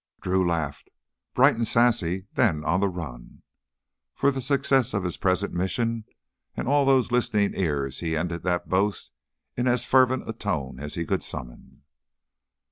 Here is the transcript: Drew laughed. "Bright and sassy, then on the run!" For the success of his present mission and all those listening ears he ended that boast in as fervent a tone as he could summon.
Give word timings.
Drew 0.19 0.43
laughed. 0.43 0.89
"Bright 1.35 1.55
and 1.57 1.67
sassy, 1.67 2.25
then 2.33 2.65
on 2.65 2.79
the 2.79 2.89
run!" 2.89 3.43
For 4.15 4.31
the 4.31 4.41
success 4.41 4.95
of 4.95 5.03
his 5.03 5.15
present 5.15 5.53
mission 5.53 6.05
and 6.57 6.67
all 6.67 6.85
those 6.85 7.11
listening 7.11 7.53
ears 7.55 7.99
he 7.99 8.17
ended 8.17 8.41
that 8.41 8.67
boast 8.67 9.11
in 9.55 9.67
as 9.67 9.85
fervent 9.85 10.27
a 10.27 10.33
tone 10.33 10.79
as 10.79 10.95
he 10.95 11.05
could 11.05 11.21
summon. 11.21 11.83